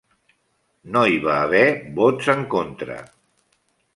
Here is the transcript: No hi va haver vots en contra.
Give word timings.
No 0.95 1.01
hi 1.09 1.19
va 1.25 1.35
haver 1.41 1.61
vots 2.01 2.31
en 2.35 2.41
contra. 2.57 2.99